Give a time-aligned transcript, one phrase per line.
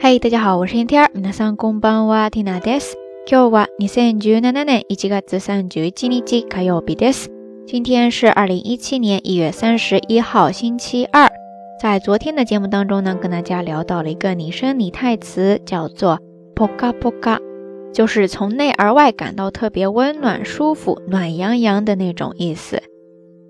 [0.00, 1.10] 嗨，大家好，我是天天。
[1.14, 2.96] 皆さんこんばんは、ティナです。
[3.26, 7.28] 今日は二千十七年一月三十一日火曜日です。
[7.66, 11.28] 今天是二零一七年一月三十一号，星期二。
[11.82, 16.20] 在昨天的节目当中呢，跟大家聊到了一个拟声拟态词，叫做
[16.54, 17.38] ポカポカ，
[17.92, 22.82] 就是从内而外感到特别温暖、舒服、暖洋洋的那种意思。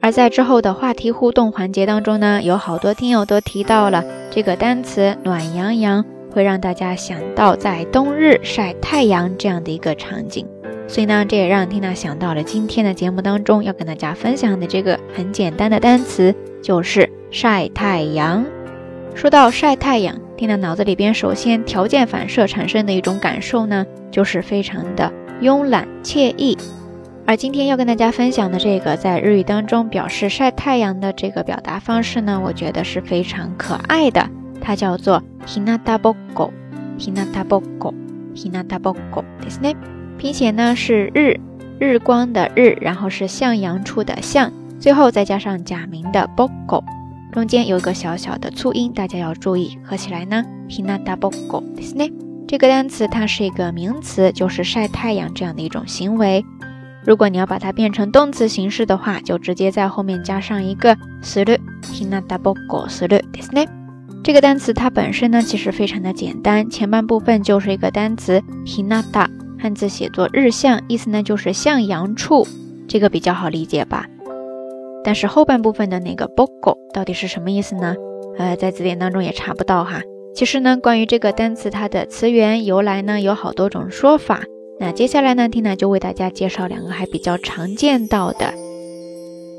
[0.00, 6.04] 而在之后的话题互动环节当中呢，有好多听友都提到了这个单词“暖洋洋”。
[6.33, 10.47] 会让大家想到在冬日晒太阳这样的一个场景，
[10.87, 18.43] 所以呢，这也让缇娜想到了今天的节目当中要跟大家分享的这个很简单的单词，就是晒太阳。
[19.15, 26.57] 说到晒太阳，缇娜脑子里边首先条件反射产生的一种感受呢，就是非常的慵懒惬意。
[27.25, 34.27] 而今天要跟大家分享的这个在日语当中表示晒太阳的这个表达方式呢，我觉得是非常可爱的。
[34.59, 39.76] 它叫做 hinata boko，hinata boko，hinata boko，ですね。
[40.18, 41.38] 拼写呢是日
[41.78, 46.82] 日光的日，然后是向阳处的向，最后再加上假名的 boko，
[47.32, 49.78] 中间有一个小小的促音，大家要注意。
[49.84, 52.12] 合起来呢，hinata boko，ですね。
[52.48, 56.44] 这个单词它是一个名词，就是晒太阳这样的一种行为。
[57.04, 63.68] 如果你要把它变成动词形式的话，就直接在后面加上一个する，hinata boko するですね。
[64.23, 69.27] 这个单词它本身呢，其实非常的简单，前半部分就是一个单词 hinata，
[69.59, 72.47] 汉字写作日向，意思呢就是向阳处，
[72.87, 74.07] 这个比较好理解吧。
[75.03, 77.95] 但是后半部分的那个 boko 到底是什么意思呢？
[78.37, 80.01] 呃，在字典当中也查不到哈。
[80.33, 84.43] 其实呢，关于这个单词它的词源由来呢，有好多种说法。
[84.79, 88.53] 那接下来呢，缇娜就为大家介绍两个还比较常见到的。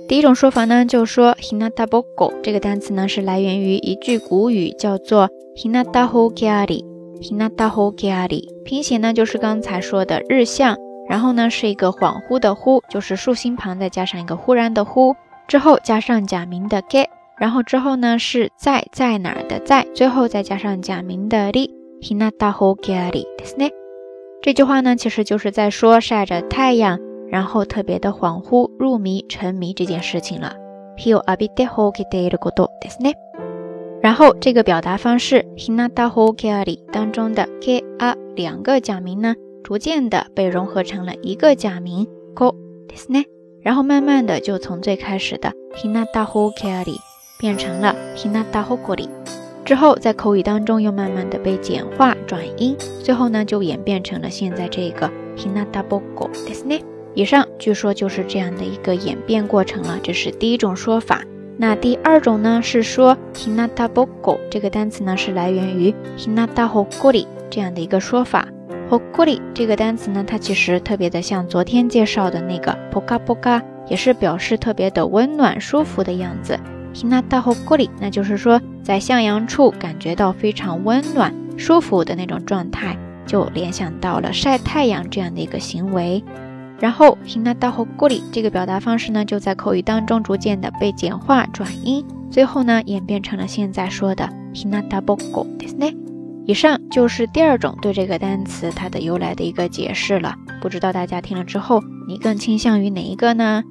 [0.07, 10.75] 第一种说法呢，就说 hinata boko 这个单词呢是来源于一句古语，叫做 hinata hokiari，hinata hokiari，拼写呢就是刚才说的日向，
[11.07, 15.15] 然后呢是一个恍惚的惚，就是竖心旁再加上一个忽然的忽，
[15.47, 17.05] 之后加上假名的 ge，
[17.37, 23.69] 然后之后呢是在在哪儿的在，最后再加上假名的 ri，hinata hokiari，ですね。
[24.41, 26.99] 这句话呢其实就是在说晒着太阳。
[27.29, 30.55] 然后特别的恍惚、入迷、沉迷这件事情了。
[34.01, 42.55] 然后这个表达方式 hinata hokari 当中的 k a 两个假名呢，逐渐的被融合成了一个假名 ko
[42.87, 43.25] ですね。
[43.61, 46.95] 然后慢慢的就从最开始的 hinata hokari
[47.39, 49.09] 变成了 hinata hokori，
[49.65, 56.81] 之后在口语当中又慢慢的被简化转音，最后呢就演变成了现在这个 hinata boko ですね。
[57.14, 61.22] 以上据说就是这样的一个演变过程了，这是第一种说法。
[61.56, 68.48] 那第二种呢是说 hinata boko 这个单词呢是来源于 hinata hokori 这样的一个说法。
[68.90, 76.58] hokori 这个单词呢，它其实特别的像昨天介绍的那个 poka poka，也是表示特别的温暖舒服的样子。
[76.92, 86.22] hinata hokori 那就是说在向阳处感觉到非常温暖舒服的那种状态，就联想到了晒太阳这样的一个行为。
[86.79, 95.95] 然后 hinata hokori 这个表达方式呢，就在口语当中逐渐的被简化转音，最后呢演变成了现在说的 hinata boko ですね。
[96.45, 100.35] 以上就是第二种对这个单词它的由来的一个解释了。
[100.61, 103.61] 不知道大家听了之后，你更倾向于哪一个呢？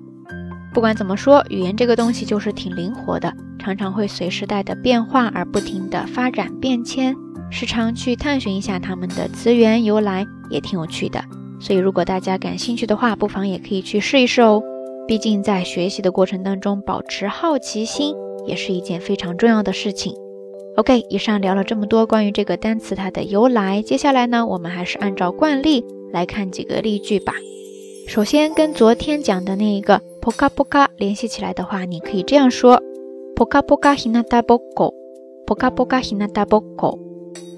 [0.72, 7.16] 不管怎么说，语言这个东西就是挺灵活的，常常会随时代的变化而不停的发展变迁，
[7.50, 11.24] 时常去探寻一下它们的词源由来，也挺有趣的。
[11.63, 14.61] 所以，如果大家感兴趣的话，不妨也可以去试一试哦。
[15.07, 18.13] 毕竟，在学习的过程当中，保持好奇心
[18.45, 20.13] 也是一件非常重要的事情。
[20.75, 27.33] OK，以上聊了这么多关于这个单词它的由来，接下来呢，我们还是按照惯例来看几个例句吧。
[28.07, 32.81] 首先，跟昨天讲的那一个 poka poka 联系起来的话，你可以这样说
[33.37, 37.02] ：poka poka hinata boko，poka poka hinata boko。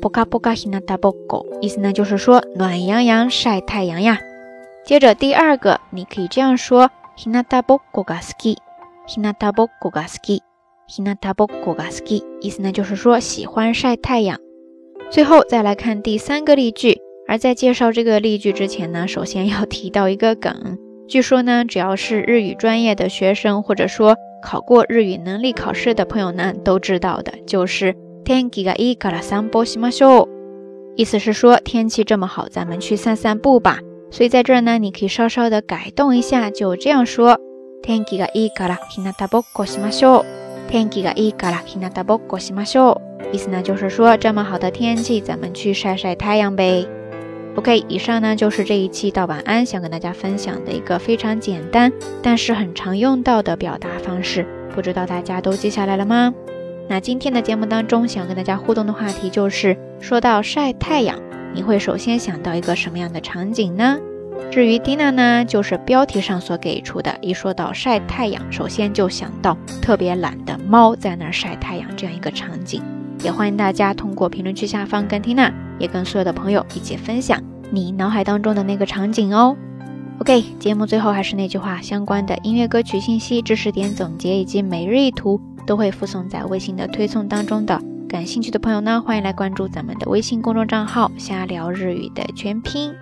[0.05, 4.19] 波卡波卡希纳达波狗，意思呢就是说暖洋洋晒太阳呀。
[4.85, 8.55] 接着第二个，你可以这样说：希纳达波狗嘎斯基，
[9.07, 10.43] 希纳达波狗嘎斯基，
[10.85, 14.37] 希纳达波狗嘎斯基，意思呢就是说喜欢晒太阳。
[15.09, 20.77] 最后再来看第三个例句，而在介绍这个例句之前呢，首先要提到一个梗。
[21.07, 27.95] 据说呢，只要是日语专业的学生，或者说考过日语能力考试的朋友呢，都知道的，就是。
[28.24, 30.28] 天気がいいから散歩しましょう。
[30.96, 33.78] 意思是说天气这么好，咱们去散散步吧。
[34.10, 37.38] 所以在这儿呢，你可以稍稍的改动一下，就这样说：
[37.82, 40.24] 天気がいいから日向ぼっこしましょう。
[40.68, 43.00] 天気がいいから日向ぼっこしましょう。
[43.32, 46.86] 意思呢就是说这么好的天气，咱们去晒晒太阳呗。
[47.56, 51.92] OK，以上呢就是这一期到晚安想跟大家分享的一个非常简单，
[52.22, 56.34] 但是很常用到的表达方式，不知道大家都记下来了吗？
[56.87, 61.19] 那今天的节目当中想跟大家互动的话题就是，说到晒太阳，
[61.53, 63.97] 你会首先想到一个什么样的场景呢？
[64.51, 72.83] 至于 Tina 呢，就是标题上所给出的，一说到晒太阳，首先就想到特别懒的猫在那儿晒太阳这样一个场景。
[73.23, 77.41] 也欢迎大家通过评论区下方跟 Tina，也跟所有的朋友一起分享
[77.71, 79.57] 你脑海当中的那个场景哦。
[80.19, 87.81] OK，节目最后还是那句话，相关的音乐歌曲信息、知识点总结以及每日一图都会附送在微信的推送当中的。
[88.07, 92.93] 感兴趣的朋友呢，欢迎来关注咱们的微信公众账号“瞎聊日语”的全拼。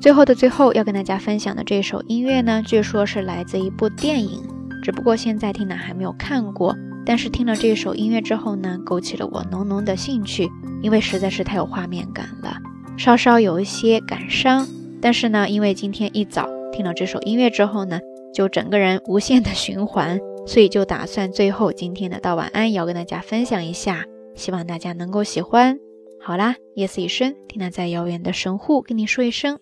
[0.00, 4.42] 最后的最后，要跟大家分享的这首音乐呢，据说是来自一部电影，
[4.82, 6.74] 只不过现在听呢还没有看过。
[7.04, 10.48] 但是听了这首音乐之后呢，勾起了我浓浓的兴趣，
[10.82, 12.56] 因为实在是太有画面感了，
[12.96, 14.66] 稍稍有一些感伤。
[15.00, 18.00] 但是呢，因为今天一早听了这首音乐之后呢，
[18.34, 25.78] 就整个人无限的循环，所以就打算最后今天的道晚安也要跟大家分享一下，希望大家能够喜欢。
[26.20, 29.58] 好啦，夜色已深，听娜在遥远的神户跟你说一声。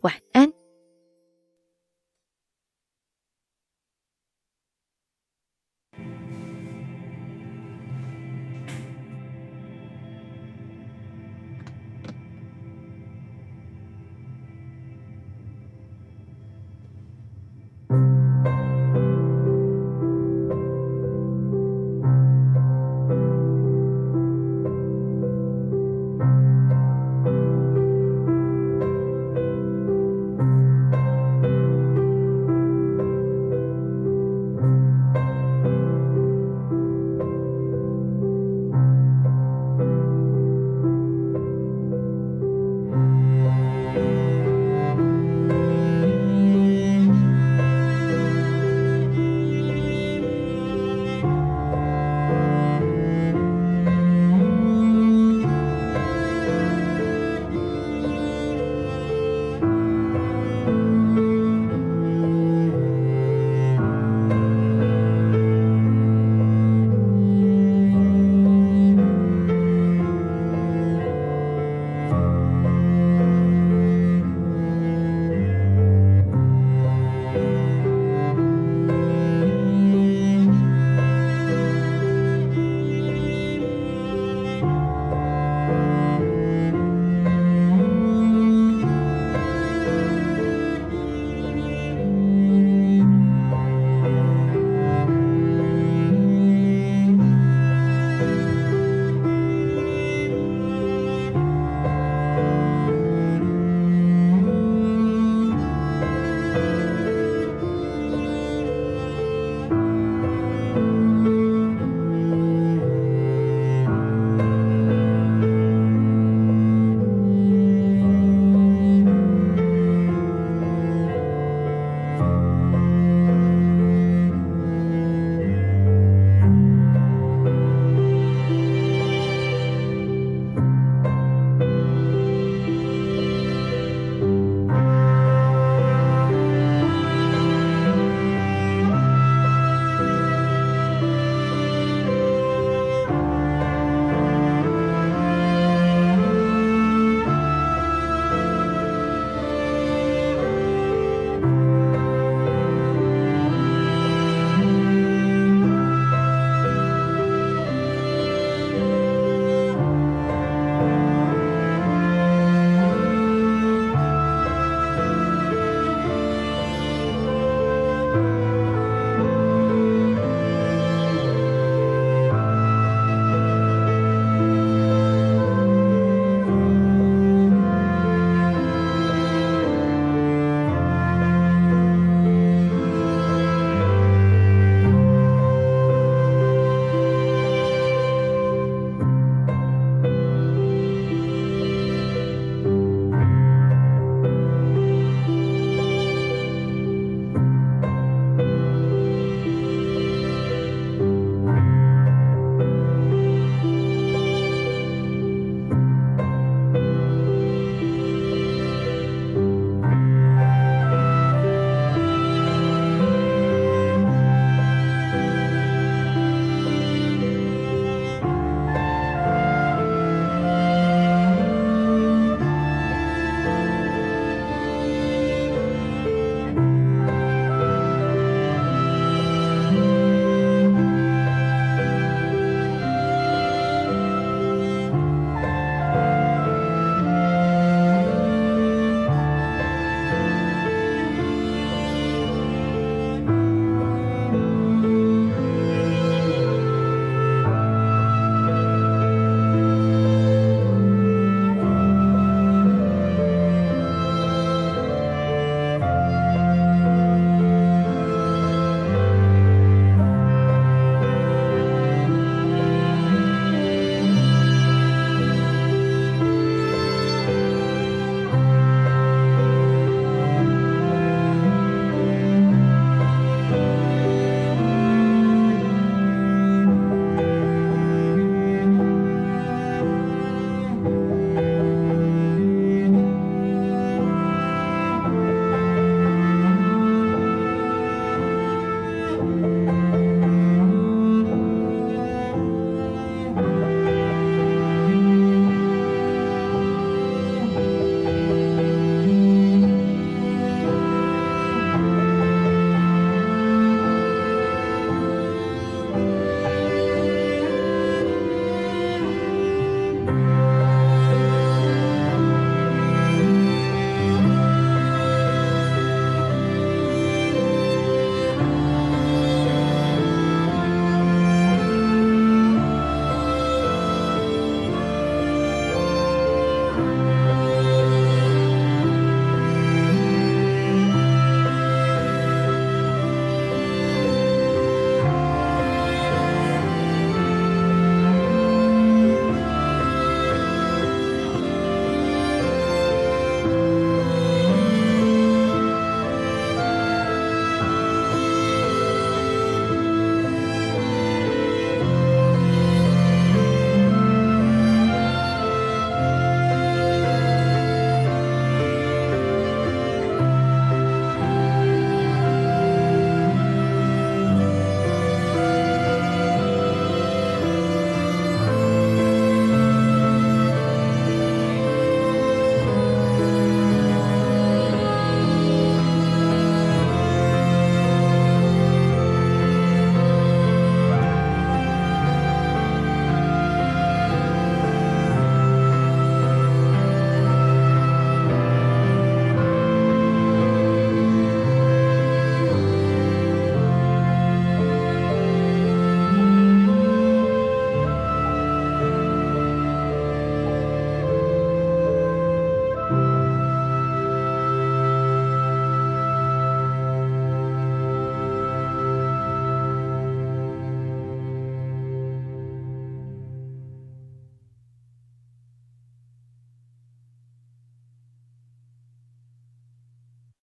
[0.00, 0.51] 晚安。